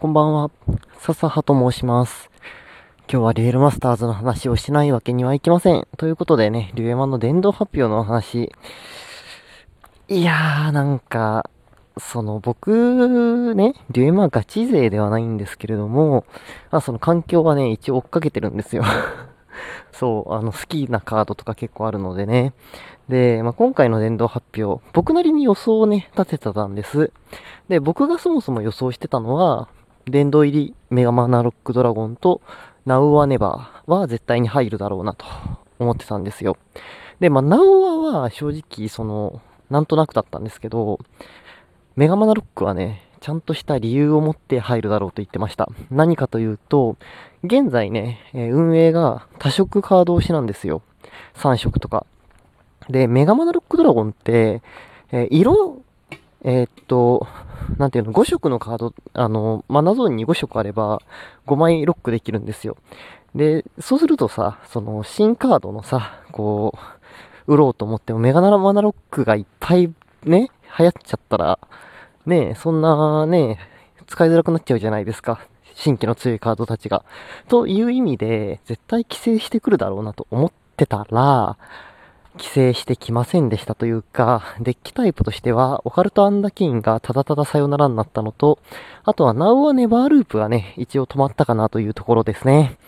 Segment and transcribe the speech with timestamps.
[0.00, 0.50] こんばんは。
[1.00, 2.30] 笹葉と申します。
[3.00, 5.86] 今日はリエルマスターズの話をしないわけにはいきません。
[5.98, 8.50] ということでね、リュエマの電動発表の話。
[10.08, 11.50] いやー、なんか、
[11.98, 16.24] その僕、ね、リュエマガチ勢ではないんですけれども、
[16.70, 18.84] あその環境はね、一応追っかけてるんですよ。
[19.92, 22.54] そう、あの、好きなカードとか結構あるのでね。
[23.10, 27.12] で、まあ、今回の電動発表、僕なりに予想をね、立ててたんです。
[27.68, 29.68] で、僕がそもそも予想してたのは、
[30.10, 32.40] 殿堂入りメガマナロックドラゴンと
[32.86, 35.26] ナウアネバーは絶対に入るだろうなと
[35.78, 36.56] 思ってたんですよ。
[37.20, 40.98] で、まあ、ナウアは正直、その、なんとなくだったんですけど、
[41.96, 45.68] メガマナロックはね、ちゃんとした理由を持って入るだろうと言ってました。
[45.90, 46.96] 何かというと、
[47.44, 50.82] 現在ね、運営が多色カード推しなんですよ。
[51.34, 52.06] 3色とか。
[52.88, 54.62] で、メガマナロックドラゴンって、
[55.12, 55.82] えー、色、
[56.42, 57.26] えー、っと、
[57.78, 61.00] なんていうの、5色のカード、あの、マナゾーンに5色あれば、
[61.46, 62.76] 5枚ロックできるんですよ。
[63.34, 66.74] で、そうするとさ、その、新カードのさ、こ
[67.46, 69.92] う、売ろうと思っても、メガナラマナロックがいっぱい
[70.24, 71.58] ね、流行っちゃったら、
[72.26, 73.58] ね、そんなね、
[74.06, 75.40] 使いづらくなっちゃうじゃないですか。
[75.74, 77.04] 新規の強いカードたちが。
[77.48, 81.56] という意味で、絶対規制してくるだろうなと思ってたら、
[82.34, 88.58] 規制してきませんでしたというか、デッキタイプとしては、オカルトアンダキーンがただたださよならになったのと、
[89.04, 92.78] あとはナウはネバーループがね、一応止まったかなというところですね。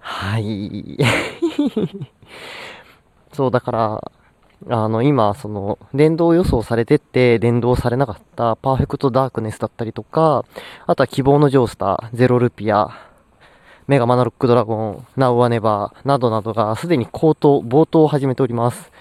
[0.00, 0.98] はい。
[3.32, 4.10] そう、だから、
[4.68, 10.44] あの、今、その、電動予想されてって、電動されなかったパーフェクトダークネスだったりとか、
[10.86, 13.07] あとは希望のジョースター、ゼロルピア、
[13.88, 18.92] メガマナロックドラゴン、ナウアネバーなどなどがすでに高騰、冒頭を始めております。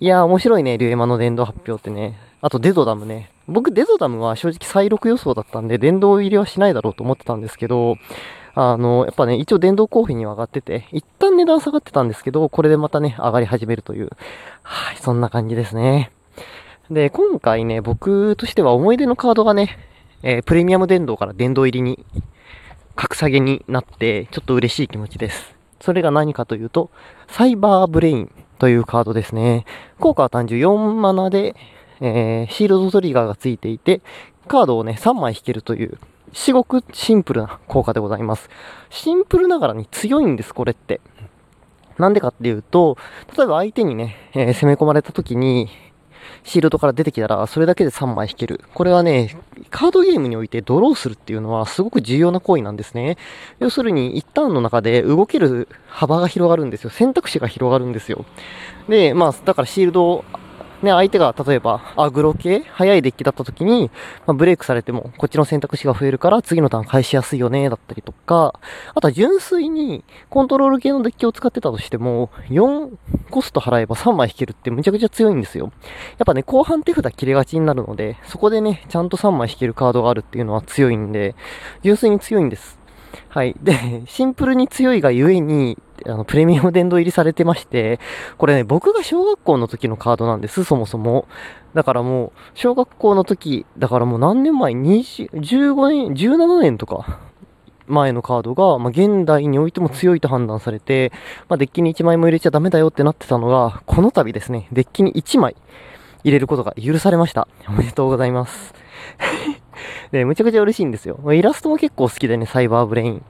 [0.00, 2.18] いやー面白いね、リュエマの電動発表ってね。
[2.40, 3.30] あとデゾダムね。
[3.46, 7.98] 僕デゾダムは正直再録予想だったんで、電動入りはしないだろうと思ってたんですけど、
[8.56, 14.10] あの、やっぱね、一応電動コーヒーには上がってて、一旦値段下がってたんですけど、これでまたね、上がり始めるという。
[14.64, 16.10] はい、そんな感じですね。
[16.90, 19.78] で、今回ね、僕としては思い出のカードがね、
[20.24, 22.04] えー、プレミアム電動から電動入りに
[22.94, 25.54] 格下げになって、ちょっと嬉しい気持ちです。
[25.80, 26.90] それが何かというと、
[27.28, 29.64] サイバーブレインというカードですね。
[29.98, 31.56] 効果は単純4マナで、
[32.00, 34.00] えー、シールドトリガーがついていて、
[34.46, 35.98] カードをね、3枚引けるという、
[36.32, 38.48] 至極シンプルな効果でございます。
[38.90, 41.00] シンプルながらに強いんです、これって。
[41.98, 42.96] なんでかっていうと、
[43.36, 45.68] 例えば相手にね、えー、攻め込まれた時に、
[46.44, 48.60] シールドから出てきたら、それだけで3枚引ける。
[48.74, 49.36] これはね、
[49.70, 53.16] カードゲームにおいてドローするっていうのはすごく重要な行為なんですね。
[53.58, 56.90] 要するに、一旦の中で動ける幅が広がるんですよ。
[56.90, 58.24] 選択肢が広がるんですよ。
[58.88, 60.24] で、まあ、だからシールド
[60.82, 63.90] ね、相手が例えばアグロ系、速いデッキだった時に、
[64.26, 68.58] まあ、ブレイクされてもこっちの選択肢が増えるから次のターン返しやすいよね、だったりとか、
[68.94, 72.90] あとは純粋にコントロール系のデッキを使ってたとしても、4
[73.30, 75.72] コスト払えば3枚引けるってむちゃくちゃ強いんですよ。
[76.18, 81.34] やっぱね、後半手札切れがちになるので、そこでね、ちゃんと3枚引けるカードがあるっていうのは強いんで、
[81.82, 82.81] 純粋に強いんです。
[83.28, 83.54] はい。
[83.62, 88.00] で、 シンプルに強いがゆえに、あの、プレミアム殿堂入りされてまして、
[88.38, 91.26] これね、僕が小学校の時のカードなんです、そもそも。
[91.74, 97.20] だからもう、小学校の時、だからもう何年前 ?20、15年、17年とか、
[97.86, 101.12] 前のカードが、まあ、現代においても強いと判断されて、
[101.48, 105.56] まあ、デッキに1枚も入れちゃダメだよってなってたのが、この度ですね、デッキに1枚
[106.24, 107.48] 入れることが許されました。
[107.68, 108.74] おめでとうございます。
[110.12, 111.18] で、むちゃくちゃ嬉しいんですよ。
[111.32, 113.22] イラストも結構好きでね、サイバーブレイン。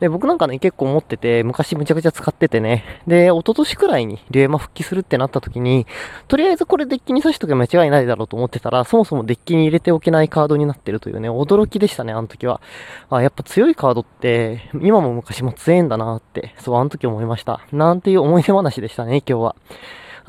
[0.00, 2.84] で、僕なんかね、結構持ってて、昔むちゃくちゃ使っててね。
[3.06, 5.86] で、一昨年くらいにリュエマ復帰するってなった時に、
[6.26, 12.62] とりあえずこれデッキに刺しとけば間違いないだろうと思ってたら、そもそもデッキに入れておけないカードになってるというね、驚きでしたね、あの時は。
[13.10, 17.60] あ、やっぱ強いカードって、今も昔も強いんだなって、そう、あの時思いました。
[17.70, 19.56] なんていう思い出話でしたね、今日は。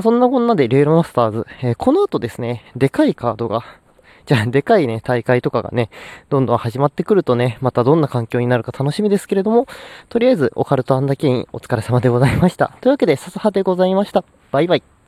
[0.01, 3.63] そんなこんなで、レールマスターズ、えー、この後ですね、でかいカードが、
[4.25, 5.89] じゃあ、でかいね、大会とかがね、
[6.29, 9.67] どんどん始まってくるとね、またどんな環境になるか楽しみですけれども、
[10.09, 12.75] とりあえず、オカルトアンダケイン、お疲れ様でございました。
[12.81, 14.23] というわけで、笹葉でございました。
[14.51, 15.00] バイバイ。